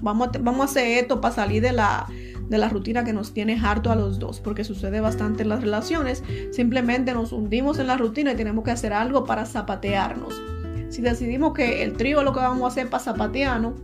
[0.00, 2.08] Vamos vamos a hacer esto para salir de la,
[2.48, 5.60] de la rutina que nos tiene harto a los dos, porque sucede bastante en las
[5.60, 6.22] relaciones.
[6.50, 10.40] Simplemente nos hundimos en la rutina y tenemos que hacer algo para zapatearnos.
[10.88, 13.74] Si decidimos que el trío lo que vamos a hacer para zapatearnos,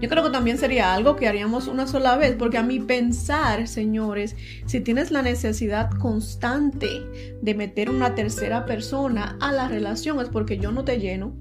[0.00, 3.66] yo creo que también sería algo que haríamos una sola vez, porque a mi pensar,
[3.68, 6.88] señores, si tienes la necesidad constante
[7.40, 11.34] de meter una tercera persona a la relación es porque yo no te lleno,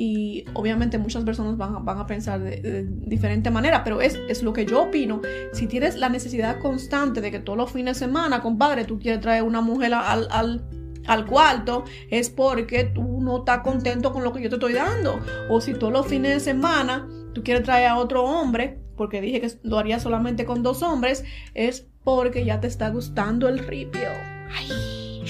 [0.00, 4.64] y obviamente muchas personas van, a pensar de, diferente manera, pero es, es, lo que
[4.64, 5.20] yo opino.
[5.52, 9.20] Si tienes la necesidad constante de que todos los fines de semana, compadre, tú quieres
[9.20, 11.82] traer una mujer al, al, cuarto,
[12.12, 15.18] es porque tú no estás contento con lo que yo te estoy dando.
[15.50, 19.40] O si todos los fines de semana tú quieres traer a otro hombre, porque dije
[19.40, 24.10] que lo haría solamente con dos hombres, es porque ya te está gustando el ripio.
[24.54, 25.24] Ay,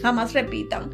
[0.00, 0.90] jamás repitan.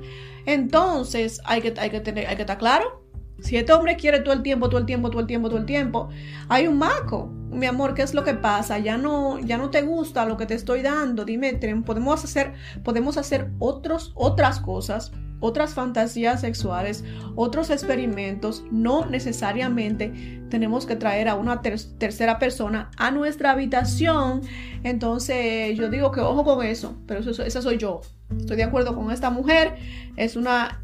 [0.47, 3.03] Entonces hay que, hay que, tener, hay que estar claro.
[3.41, 5.67] Si este hombre quiere todo el tiempo, todo el tiempo, todo el tiempo, todo el
[5.67, 6.09] tiempo,
[6.49, 7.27] hay un maco.
[7.51, 8.79] Mi amor, ¿qué es lo que pasa?
[8.79, 11.25] Ya no, ya no te gusta lo que te estoy dando.
[11.25, 11.55] Dime,
[11.85, 20.87] podemos hacer, podemos hacer otros, otras cosas otras fantasías sexuales, otros experimentos, no necesariamente tenemos
[20.87, 24.43] que traer a una tercera persona a nuestra habitación.
[24.83, 28.01] Entonces yo digo que ojo con eso, pero eso, esa soy yo.
[28.39, 29.75] Estoy de acuerdo con esta mujer,
[30.17, 30.83] es una,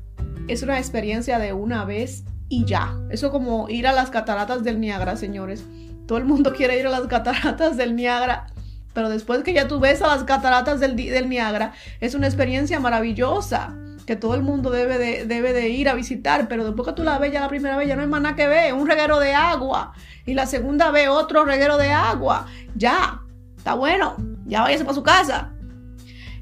[0.49, 2.99] es una experiencia de una vez y ya.
[3.11, 5.65] Eso como ir a las cataratas del Niágara, señores.
[6.07, 8.47] Todo el mundo quiere ir a las cataratas del Niágara.
[8.93, 12.81] Pero después que ya tú ves a las cataratas del, del Niágara, es una experiencia
[12.81, 16.95] maravillosa que todo el mundo debe de, debe de ir a visitar, pero después que
[16.95, 19.21] tú la ves ya la primera vez ya no hay más que ver, un reguero
[19.21, 19.93] de agua
[20.27, 23.23] y la segunda vez otro reguero de agua, ya,
[23.57, 25.53] está bueno, ya váyase para su casa.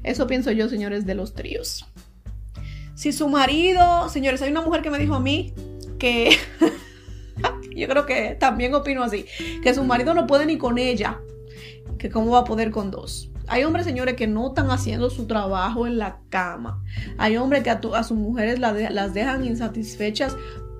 [0.03, 1.85] Eso pienso yo, señores, de los tríos.
[2.95, 5.53] Si su marido, señores, hay una mujer que me dijo a mí
[5.97, 6.37] que
[7.75, 9.25] yo creo que también opino así,
[9.61, 11.19] que su marido no puede ni con ella,
[11.97, 13.28] que cómo va a poder con dos.
[13.49, 16.83] Hay hombres, señores, que no están haciendo su trabajo en la cama.
[17.17, 20.37] Hay hombres que a, sus mujeres las dejan insatisfechas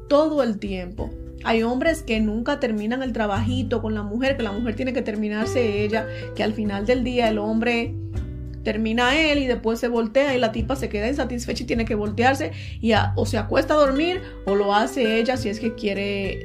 [0.08, 1.10] todo el tiempo.
[1.44, 5.02] Hay hombres que nunca terminan el trabajito con la mujer, que la mujer tiene que
[5.02, 6.06] terminarse ella,
[6.36, 7.96] que al final del día el hombre
[8.64, 11.96] termina él y después se voltea y la tipa se queda insatisfecha y tiene que
[11.96, 12.52] voltearse
[12.82, 16.40] y o se acuesta a dormir o lo hace ella si es que quiere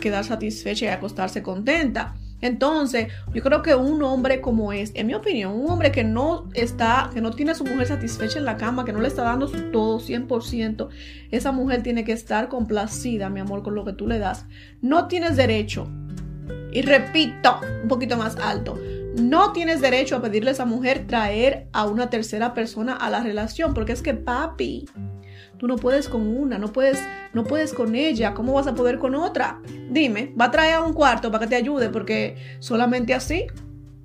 [0.00, 2.16] quedar satisfecha y acostarse contenta.
[2.40, 6.48] Entonces, yo creo que un hombre como es, en mi opinión, un hombre que no
[6.54, 9.22] está, que no tiene a su mujer satisfecha en la cama, que no le está
[9.22, 10.88] dando su todo 100%,
[11.30, 14.46] esa mujer tiene que estar complacida, mi amor, con lo que tú le das.
[14.80, 15.88] No tienes derecho,
[16.72, 18.78] y repito, un poquito más alto,
[19.16, 23.22] no tienes derecho a pedirle a esa mujer traer a una tercera persona a la
[23.22, 24.86] relación, porque es que papi,
[25.60, 26.98] Tú no puedes con una, no puedes,
[27.34, 28.32] no puedes con ella.
[28.32, 29.60] ¿Cómo vas a poder con otra?
[29.90, 33.48] Dime, va a traer a un cuarto para que te ayude, porque solamente así.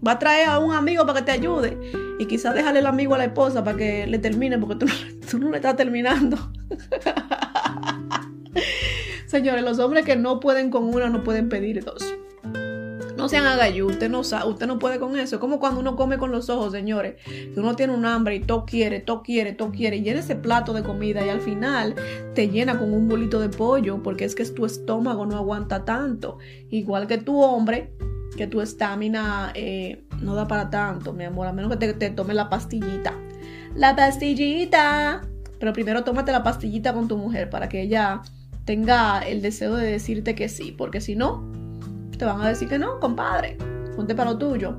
[0.06, 1.78] Va a traer a un amigo para que te ayude.
[2.19, 4.88] Y quizás déjale el amigo a la esposa para que le termine, porque tú,
[5.30, 6.38] tú no le estás terminando.
[9.28, 12.15] Señores, los hombres que no pueden con una no pueden pedir dos.
[13.26, 15.38] No sean agayú, usted no sabe, usted no puede con eso.
[15.38, 17.16] Es como cuando uno come con los ojos, señores.
[17.26, 19.96] Que uno tiene un hambre y todo quiere, todo quiere, todo quiere.
[19.96, 21.96] Y llena ese plato de comida y al final
[22.36, 26.38] te llena con un bolito de pollo porque es que tu estómago no aguanta tanto.
[26.70, 27.96] Igual que tu hombre,
[28.38, 32.12] que tu estamina eh, no da para tanto, mi amor, a menos que te, te
[32.12, 33.16] tome la pastillita.
[33.74, 35.22] La pastillita.
[35.58, 38.22] Pero primero tómate la pastillita con tu mujer para que ella
[38.66, 41.64] tenga el deseo de decirte que sí, porque si no,
[42.17, 43.58] te van a decir que no, compadre,
[43.95, 44.78] ponte para lo tuyo.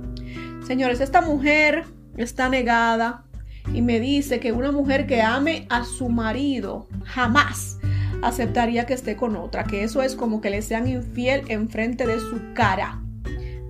[0.66, 1.84] Señores, esta mujer
[2.16, 3.24] está negada
[3.72, 7.78] y me dice que una mujer que ame a su marido jamás
[8.22, 12.18] aceptaría que esté con otra, que eso es como que le sean infiel enfrente de
[12.18, 13.02] su cara.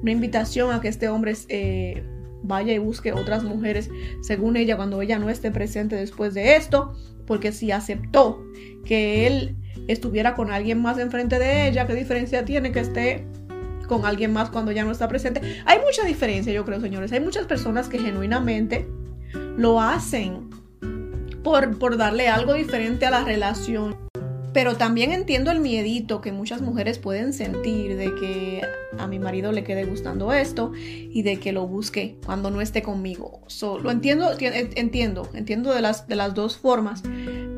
[0.03, 2.05] Una invitación a que este hombre eh,
[2.43, 3.91] vaya y busque otras mujeres,
[4.23, 6.95] según ella, cuando ella no esté presente después de esto,
[7.27, 8.45] porque si aceptó
[8.85, 9.57] que él
[9.89, 13.27] estuviera con alguien más enfrente de ella, ¿qué diferencia tiene que esté
[13.87, 15.63] con alguien más cuando ya no está presente.
[15.65, 17.13] Hay mucha diferencia, yo creo, señores.
[17.13, 18.89] Hay muchas personas que genuinamente
[19.57, 20.51] lo hacen
[21.43, 23.97] por, por darle algo diferente a la relación.
[24.53, 28.63] Pero también entiendo el miedito que muchas mujeres pueden sentir de que
[28.99, 32.81] a mi marido le quede gustando esto y de que lo busque cuando no esté
[32.83, 33.43] conmigo.
[33.83, 37.03] lo entiendo, entiendo, entiendo de las, de las dos formas,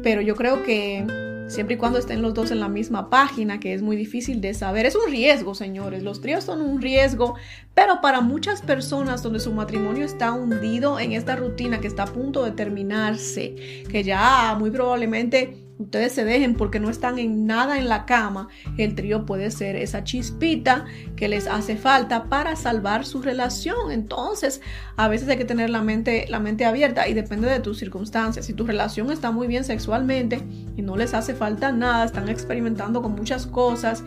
[0.02, 3.74] pero yo creo que siempre y cuando estén los dos en la misma página, que
[3.74, 4.86] es muy difícil de saber.
[4.86, 7.34] Es un riesgo, señores, los tríos son un riesgo,
[7.74, 12.12] pero para muchas personas donde su matrimonio está hundido en esta rutina que está a
[12.12, 17.78] punto de terminarse, que ya muy probablemente ustedes se dejen porque no están en nada
[17.78, 20.84] en la cama, el trío puede ser esa chispita
[21.16, 23.90] que les hace falta para salvar su relación.
[23.90, 24.60] Entonces,
[24.96, 28.46] a veces hay que tener la mente, la mente abierta y depende de tus circunstancias.
[28.46, 30.42] Si tu relación está muy bien sexualmente
[30.76, 34.02] y no les hace falta nada, están experimentando con muchas cosas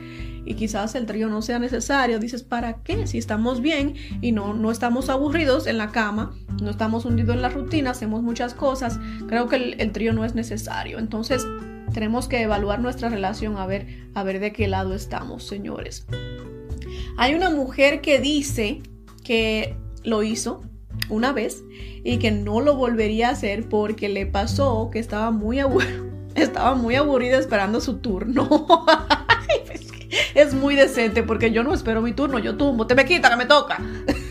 [0.45, 3.08] y quizás el trío no sea necesario, dices, ¿para qué?
[3.08, 7.41] Si estamos bien y no, no estamos aburridos en la cama, no estamos hundidos en
[7.41, 10.99] la rutina, hacemos muchas cosas, creo que el, trío no es necesario.
[10.99, 11.45] Entonces,
[11.93, 16.08] tenemos que evaluar nuestra relación a ver, a ver de qué lado estamos, señores.
[17.17, 18.82] Hay una mujer que dice
[19.23, 20.63] que lo hizo
[21.10, 21.63] una vez
[22.04, 25.60] y que no lo volvería a hacer porque le pasó que estaba muy
[26.36, 28.49] estaba muy aburrida esperando su turno.
[30.41, 33.36] es muy decente porque yo no espero mi turno, yo tumbo, te me quita que
[33.36, 33.80] me toca.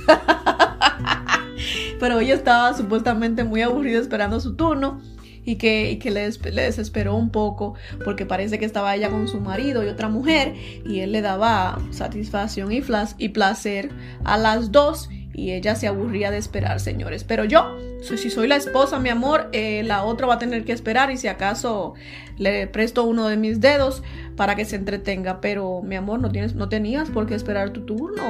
[2.01, 5.01] Pero ella estaba supuestamente muy aburrida esperando su turno
[5.45, 9.85] y que, que le, desesperó un poco porque parece que estaba ella con su marido
[9.85, 12.83] y otra mujer y él le daba satisfacción y,
[13.19, 13.91] y placer
[14.25, 15.09] a las dos
[15.41, 17.25] y ella se aburría de esperar, señores.
[17.25, 20.73] Pero yo, si soy la esposa, mi amor, eh, la otra va a tener que
[20.73, 21.95] esperar y si acaso
[22.37, 24.03] le presto uno de mis dedos
[24.37, 25.41] para que se entretenga.
[25.41, 28.23] Pero, mi amor, no, tienes, no tenías por qué esperar tu turno.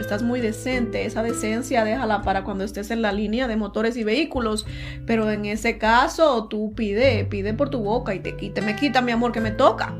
[0.00, 1.04] Estás muy decente.
[1.04, 4.64] Esa decencia déjala para cuando estés en la línea de motores y vehículos.
[5.04, 9.02] Pero en ese caso, tú pide, pide por tu boca y te quita, me quita,
[9.02, 9.94] mi amor, que me toca.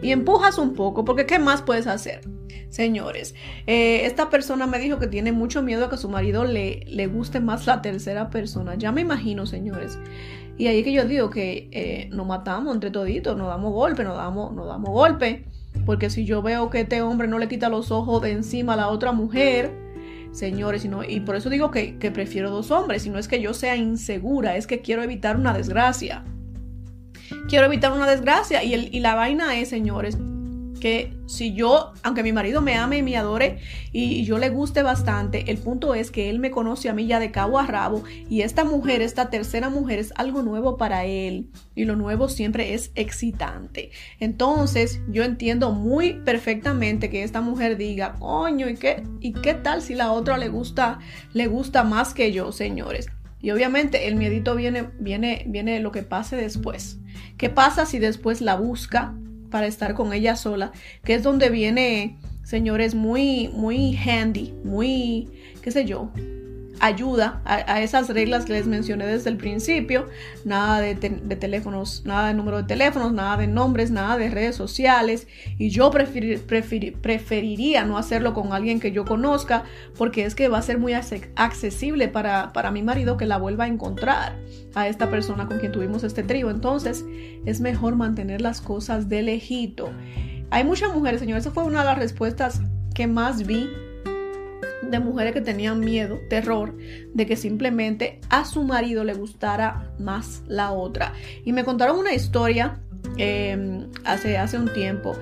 [0.00, 2.22] Y empujas un poco, porque ¿qué más puedes hacer?
[2.68, 3.34] Señores,
[3.66, 7.06] eh, esta persona me dijo que tiene mucho miedo a que su marido le, le
[7.06, 8.74] guste más la tercera persona.
[8.74, 9.98] Ya me imagino, señores.
[10.58, 14.04] Y ahí es que yo digo que eh, nos matamos entre toditos, nos damos golpe,
[14.04, 15.44] nos damos, nos damos golpe.
[15.84, 18.76] Porque si yo veo que este hombre no le quita los ojos de encima a
[18.76, 19.70] la otra mujer,
[20.32, 23.06] señores, y, y por eso digo que, que prefiero dos hombres.
[23.06, 26.24] Y no es que yo sea insegura, es que quiero evitar una desgracia.
[27.48, 28.64] Quiero evitar una desgracia.
[28.64, 30.18] Y, el, y la vaina es, señores,
[30.76, 33.58] que si yo, aunque mi marido me ame y me adore
[33.92, 37.18] y yo le guste bastante, el punto es que él me conoce a mí ya
[37.18, 41.50] de cabo a rabo y esta mujer, esta tercera mujer es algo nuevo para él
[41.74, 43.90] y lo nuevo siempre es excitante.
[44.20, 49.82] Entonces yo entiendo muy perfectamente que esta mujer diga, coño, ¿y qué, y qué tal
[49.82, 50.98] si la otra le gusta,
[51.32, 53.08] le gusta más que yo, señores?
[53.40, 56.98] Y obviamente el miedito viene, viene, viene lo que pase después.
[57.36, 59.14] ¿Qué pasa si después la busca?
[59.50, 60.72] Para estar con ella sola,
[61.04, 65.28] que es donde viene, señores, muy, muy handy, muy,
[65.62, 66.10] qué sé yo,
[66.80, 70.08] ayuda a, esas reglas que les mencioné desde el principio,
[70.44, 75.26] nada de, teléfonos, nada de número de teléfonos, nada de nombres, nada de redes sociales,
[75.58, 79.64] y yo preferiría no hacerlo con alguien que yo conozca,
[79.96, 83.64] porque es que va a ser muy accesible para, para mi marido que la vuelva
[83.64, 84.36] a encontrar
[84.74, 87.04] a esta persona con quien tuvimos este trío, entonces
[87.44, 89.90] es mejor mantener las cosas de lejito.
[90.50, 92.60] Hay muchas mujeres, señores, esa fue una de las respuestas
[92.94, 93.68] que más vi
[94.82, 96.76] de mujeres que tenían miedo, terror,
[97.14, 101.12] de que simplemente a su marido le gustara más la otra.
[101.44, 102.78] Y me contaron una historia
[103.16, 105.16] em, hace, hace un tiempo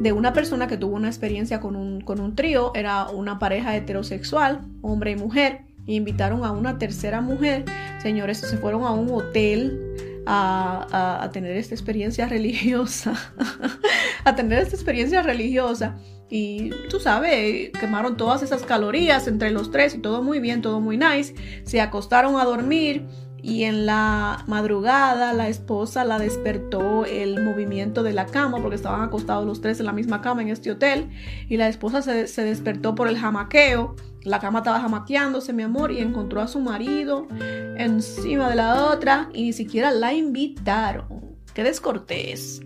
[0.00, 3.76] de una persona que tuvo una experiencia con un, con un trío, era una pareja
[3.76, 7.64] heterosexual, hombre y mujer, invitaron a una tercera mujer,
[8.00, 13.14] señores, se fueron a un hotel a, a tener esta experiencia religiosa,
[14.24, 15.96] a tener esta experiencia religiosa
[16.30, 20.80] y tú sabes, quemaron todas esas calorías entre los tres y todo muy bien, todo
[20.80, 21.34] muy nice.
[21.64, 23.04] Se acostaron a dormir
[23.42, 29.02] y en la madrugada la esposa la despertó el movimiento de la cama porque estaban
[29.02, 31.10] acostados los tres en la misma cama en este hotel
[31.48, 33.96] y la esposa se, se despertó por el jamaqueo.
[34.22, 37.26] La cama estaba jamaqueándose, mi amor, y encontró a su marido
[37.76, 41.38] encima de la otra y ni siquiera la invitaron.
[41.54, 42.60] Qué descortés.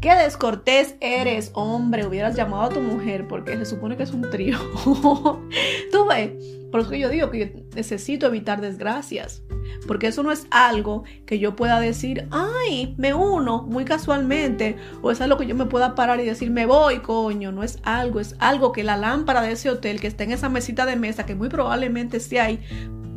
[0.00, 2.06] Qué descortés eres, hombre.
[2.06, 4.58] Hubieras llamado a tu mujer porque se supone que es un trío.
[5.92, 6.30] Tú ves,
[6.70, 9.42] por eso que yo digo que yo necesito evitar desgracias.
[9.86, 14.76] Porque eso no es algo que yo pueda decir, ay, me uno muy casualmente.
[15.02, 17.52] O es algo que yo me pueda parar y decir, me voy, coño.
[17.52, 20.48] No es algo, es algo que la lámpara de ese hotel que está en esa
[20.48, 22.60] mesita de mesa, que muy probablemente esté ahí,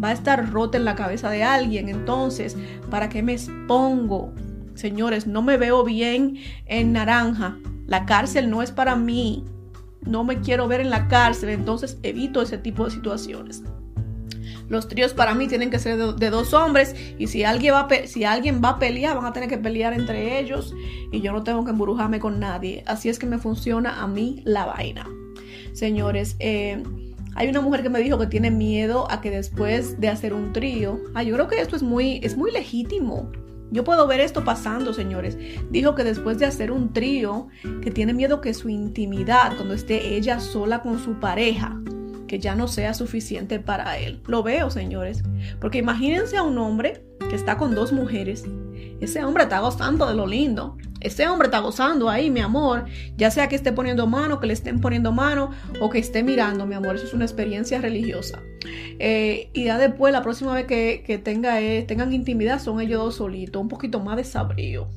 [0.04, 1.90] va a estar rota en la cabeza de alguien.
[1.90, 2.56] Entonces,
[2.90, 4.34] ¿para qué me expongo?
[4.78, 7.58] Señores, no me veo bien en naranja.
[7.88, 9.44] La cárcel no es para mí.
[10.06, 13.64] No me quiero ver en la cárcel, entonces evito ese tipo de situaciones.
[14.70, 18.08] Los tríos para mí tienen que ser de, dos hombres y si alguien, va a
[18.08, 20.76] si alguien va a pelear, van a tener que pelear entre ellos
[21.12, 22.84] y yo no tengo que embrujarme con nadie.
[22.86, 25.10] Así es que me funciona a mí la vaina.
[25.74, 26.84] Señores, eh,
[27.34, 30.54] hay una mujer que me dijo que tiene miedo a que después de hacer un
[30.54, 33.32] trío, ah, yo creo que esto es muy, es muy legítimo
[33.72, 35.38] Yo puedo ver esto pasando, señores.
[35.70, 37.48] Dijo que después de hacer un trío,
[37.82, 41.80] que tiene miedo que su intimidad, cuando esté ella sola con su pareja,
[42.28, 44.22] que ya no sea suficiente para él.
[44.28, 45.24] Lo veo, señores.
[45.60, 48.46] Porque imagínense a un hombre que está con dos mujeres.
[49.00, 50.78] Ese hombre está gozando de lo lindo.
[51.08, 52.86] Ese hombre está gozando ahí, mi amor.
[53.16, 56.66] Ya sea que esté poniendo mano, que le estén poniendo mano o que esté mirando,
[56.66, 56.98] mi amor.
[56.98, 58.42] Eso es una experiencia religiosa.
[59.00, 63.16] Eh, y ya después, la próxima vez que, tenga, eh, tengan intimidad, son ellos dos
[63.16, 63.62] solitos.
[63.62, 64.90] Un poquito más de sabrío.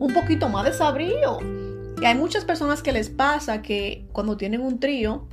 [0.00, 1.38] Un poquito más de sabrío.
[2.00, 5.28] Y hay muchas personas que les pasa que cuando tienen un trío,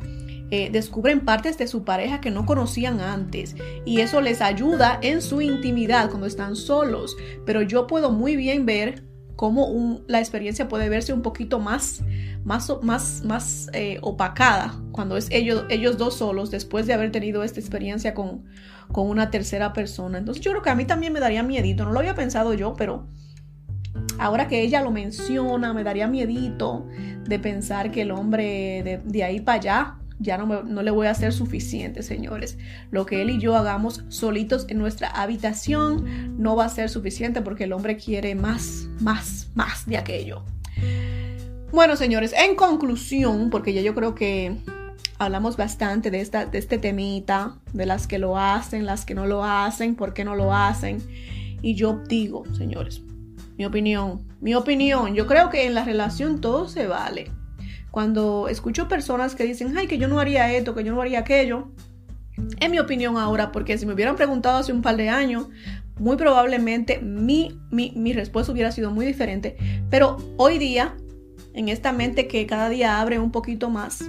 [0.52, 5.22] eh, descubren partes de su pareja que no conocían antes y eso les ayuda en
[5.22, 7.18] su intimidad cuando están solos.
[7.48, 9.09] Pero yo puedo muy bien ver
[9.40, 12.02] cómo la experiencia puede verse un poquito más,
[12.44, 17.42] más, más, más eh, opacada cuando es ellos, ellos dos solos después de haber tenido
[17.46, 18.44] esta experiencia con,
[18.92, 20.18] con una tercera persona.
[20.18, 22.74] Entonces yo creo que a mí también me daría miedito, no lo había pensado yo,
[22.74, 23.08] pero
[24.18, 26.86] ahora que ella lo menciona, me daría miedito
[27.24, 31.08] de pensar que el hombre de, de ahí para allá ya no, no le voy
[31.08, 32.58] a hacer suficiente, señores.
[32.92, 37.42] Lo que él y yo hagamos solitos en nuestra habitación no va a ser suficiente
[37.42, 40.44] porque el hombre quiere más, más, más de aquello.
[41.72, 44.58] Bueno, señores, en conclusión, porque ya yo creo que
[45.20, 49.26] hablamos bastante de, esta, de este temita, de las que lo hacen, las que no
[49.26, 50.98] lo hacen, por qué no lo hacen.
[51.62, 53.04] Y yo digo, señores,
[53.58, 57.32] mi opinión, mi opinión, yo creo que en la relación todo se vale.
[57.92, 61.20] Cuando escucho personas que dicen, ay, que yo no haría esto, que yo no haría
[61.20, 61.72] aquello,
[62.60, 65.48] en mi opinión ahora, porque si me hubieran preguntado hace un par de años,
[66.00, 69.58] muy probablemente mi, mi, respuesta hubiera sido muy diferente.
[69.90, 70.96] Pero hoy día,
[71.54, 74.04] en esta mente que cada día abre un poquito más,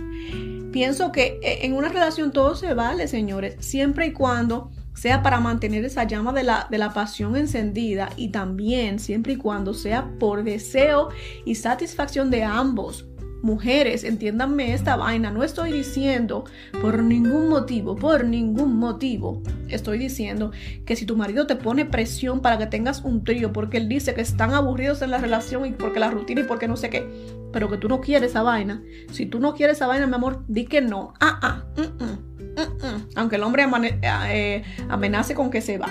[0.72, 5.40] pienso que e, en una relación todo se vale, señores, siempre y cuando sea para
[5.40, 10.10] mantener esa llama de la, de la pasión encendida y también siempre y cuando sea
[10.18, 11.08] por deseo
[11.44, 13.06] y satisfacción de ambos.
[13.42, 16.44] Mujeres, entiéndanme esta vaina, no estoy diciendo
[16.82, 20.50] por ningún motivo, por ningún motivo, estoy diciendo
[20.84, 24.14] que si tu marido te pone presión para que tengas un trío porque él dice
[24.14, 27.08] que están aburridos en la relación y porque la rutina y porque no sé qué,
[27.52, 30.44] pero que tú no quieres esa vaina, si tú no quieres esa vaina, mi amor,
[30.46, 33.66] di que no, ah, ah, mm, mm, mm, aunque el hombre
[34.02, 35.88] eh, amenace con que se va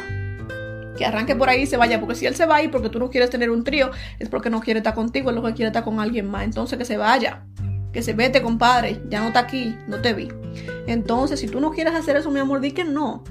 [1.00, 3.00] que arranque por ahí y se vaya, porque si él se va ahí porque tú
[3.00, 3.90] no quieres tener un trío,
[4.20, 6.44] es porque no quiere estar contigo, es lo que quiere estar con alguien más.
[6.44, 7.46] Entonces que se vaya,
[7.94, 10.28] que se vete, compadre, ya no está aquí, no te vi.
[10.88, 13.24] Entonces, si tú no quieres hacer eso, mi amor, di que no,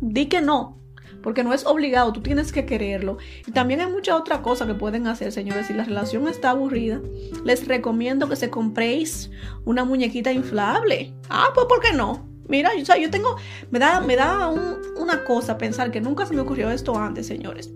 [0.00, 0.80] di que no.
[1.20, 3.18] Porque no es obligado, tú tienes que quererlo.
[3.44, 5.66] Y también hay mucha otra cosa que pueden hacer, señores.
[5.66, 7.00] Si la relación está aburrida,
[7.44, 9.32] les recomiendo que se compréis
[9.64, 11.12] una muñequita inflable.
[11.28, 12.35] Ah, pues ¿por qué no?
[12.48, 13.36] Mira, yo tengo,
[13.70, 14.48] me da, me da
[14.96, 17.72] una cosa pensar que nunca se me ocurrió esto antes, señores.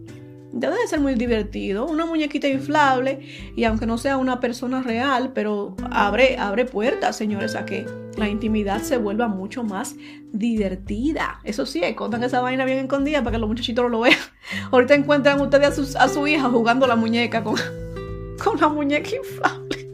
[0.52, 3.20] Debe de ser muy divertido, una muñequita inflable
[3.54, 8.28] y aunque no sea una persona real, pero abre, abre puertas, señores, a que la
[8.28, 9.94] intimidad se vuelva mucho más
[10.32, 11.40] divertida.
[11.44, 14.18] Eso sí, contan esa vaina bien escondida para que los muchachitos no lo vean.
[14.72, 17.54] Ahorita encuentran ustedes a, a su hija jugando la muñeca con,
[18.44, 19.88] con la muñeca inflable.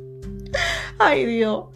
[0.99, 1.67] Ay Dios.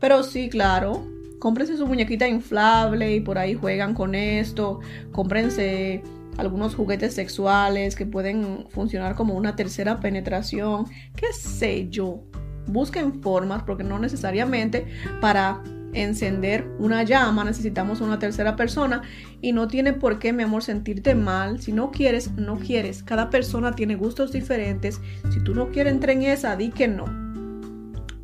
[0.00, 1.06] Pero sí, claro,
[1.46, 4.80] cómprense su muñequita inflable y por ahí juegan con esto,
[5.12, 6.02] cómprense
[6.38, 12.24] algunos juguetes sexuales que pueden funcionar como una tercera penetración, qué sé yo.
[12.66, 14.88] Busquen formas porque no necesariamente
[15.20, 19.02] para encender una llama necesitamos una tercera persona
[19.40, 21.60] y no tiene por qué, mi amor, sentirte mal.
[21.62, 23.04] Si no quieres, no quieres.
[23.04, 25.00] Cada persona tiene gustos diferentes.
[25.32, 27.25] Si tú no quieres entrar en esa, di que no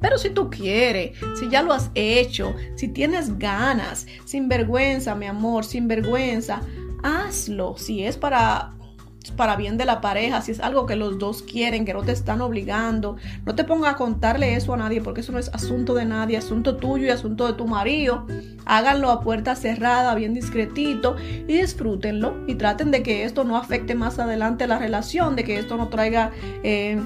[0.03, 5.27] pero si tú quieres, si ya lo has hecho, si tienes ganas, sin vergüenza, mi
[5.27, 6.61] amor, sin vergüenza,
[7.03, 7.77] hazlo.
[7.79, 8.75] Si es para
[9.37, 12.13] para bien de la pareja, si es algo que los dos quieren, que no te
[12.13, 15.95] están obligando, no te pongas a contarle eso a nadie porque eso no es asunto
[15.95, 18.27] de nadie, asunto tuyo y asunto de tu marido.
[18.65, 23.95] Háganlo a puerta cerrada, bien discretito y disfrútenlo y traten de que esto no afecte
[23.95, 26.33] más adelante la relación, de que esto no traiga...
[26.63, 27.01] Eh,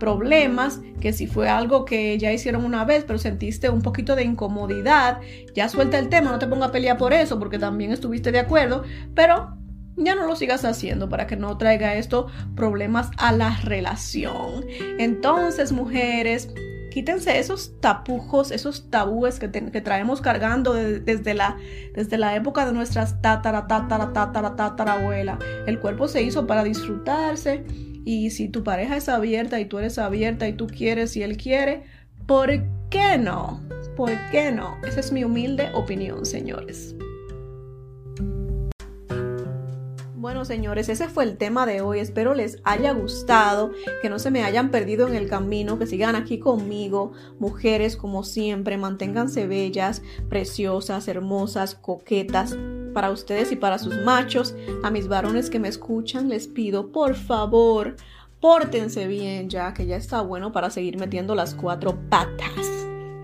[0.00, 4.24] problemas, que si fue algo que ya hicieron una vez, pero sentiste un poquito de
[4.24, 5.20] incomodidad,
[5.54, 8.40] ya suelta el tema, no te ponga a pelear por eso, porque también estuviste de
[8.40, 8.82] acuerdo,
[9.14, 9.56] pero
[9.96, 12.26] ya no lo sigas haciendo para que no traiga esto
[12.56, 14.64] problemas a la relación.
[14.98, 16.48] Entonces, mujeres,
[16.90, 21.56] quítense esos tapujos, esos tabúes que, traemos cargando desde, la,
[21.94, 25.38] desde la época de nuestras tatara, tatara, tatara, tatara abuela.
[25.66, 27.64] El cuerpo se hizo para disfrutarse
[28.10, 31.36] y si tu pareja es abierta y tú eres abierta y tú quieres y él
[31.36, 31.84] quiere,
[32.26, 32.50] ¿por
[32.90, 33.60] qué no?
[33.96, 34.76] ¿Por qué no?
[34.84, 36.96] Esa es mi humilde opinión, señores.
[40.16, 42.00] Bueno, señores, ese fue el tema de hoy.
[42.00, 43.70] Espero les haya gustado,
[44.02, 47.12] que no se me hayan perdido en el camino, que sigan aquí conmigo.
[47.38, 52.56] Mujeres, como siempre, manténganse bellas, preciosas, hermosas, coquetas.
[52.92, 57.14] Para ustedes y para sus machos, a mis varones que me escuchan, les pido, por
[57.14, 57.96] favor,
[58.40, 62.66] pórtense bien ya, que ya está bueno para seguir metiendo las cuatro patas.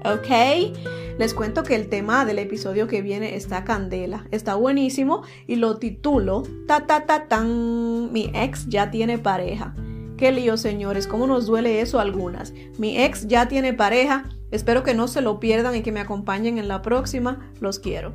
[0.05, 0.73] ¿Ok?
[1.19, 5.79] Les cuento que el tema del episodio que viene está candela, está buenísimo y lo
[5.79, 9.75] titulo Ta ta ta tan, mi ex ya tiene pareja.
[10.19, 12.53] Qué lío, señores, cómo nos duele eso a algunas.
[12.79, 14.25] Mi ex ya tiene pareja.
[14.51, 17.51] Espero que no se lo pierdan y que me acompañen en la próxima.
[17.61, 18.15] Los quiero.